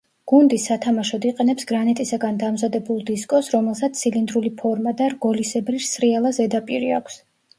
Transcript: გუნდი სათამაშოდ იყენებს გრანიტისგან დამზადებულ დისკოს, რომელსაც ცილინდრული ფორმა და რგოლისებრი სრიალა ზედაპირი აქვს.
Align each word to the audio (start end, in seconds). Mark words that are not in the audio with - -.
გუნდი 0.29 0.57
სათამაშოდ 0.61 1.25
იყენებს 1.31 1.67
გრანიტისგან 1.71 2.39
დამზადებულ 2.43 3.03
დისკოს, 3.11 3.51
რომელსაც 3.55 4.01
ცილინდრული 4.01 4.53
ფორმა 4.63 4.95
და 5.03 5.11
რგოლისებრი 5.13 5.83
სრიალა 5.91 6.35
ზედაპირი 6.39 6.93
აქვს. 7.03 7.21